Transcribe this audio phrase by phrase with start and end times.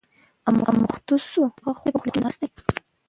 [0.71, 2.47] اموخته شو، هماغه خوند یې خوله کې ناست دی.